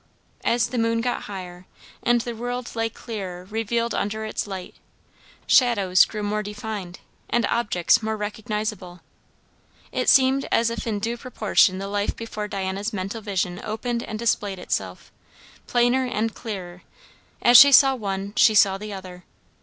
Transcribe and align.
As 0.43 0.69
the 0.69 0.79
moon 0.79 0.99
got 0.99 1.25
higher, 1.25 1.67
and 2.01 2.21
the 2.21 2.33
world 2.35 2.75
lay 2.75 2.89
clearer 2.89 3.43
revealed 3.45 3.93
under 3.93 4.25
its 4.25 4.47
light, 4.47 4.73
shadows 5.45 6.05
grew 6.05 6.23
more 6.23 6.41
defined, 6.41 7.01
and 7.29 7.45
objects 7.45 8.01
more 8.01 8.17
recognisable, 8.17 9.01
it 9.91 10.09
seemed 10.09 10.47
as 10.51 10.71
if 10.71 10.87
in 10.87 10.97
due 10.97 11.17
proportion 11.17 11.77
the 11.77 11.87
life 11.87 12.15
before 12.15 12.47
Diana's 12.47 12.91
mental 12.91 13.21
vision 13.21 13.61
opened 13.63 14.01
and 14.01 14.17
displayed 14.17 14.57
itself, 14.57 15.11
plainer 15.67 16.07
and 16.07 16.33
clearer; 16.33 16.81
as 17.39 17.55
she 17.55 17.71
saw 17.71 17.93
one, 17.93 18.33
she 18.35 18.55
saw 18.55 18.79
the 18.79 18.91
other. 18.91 19.23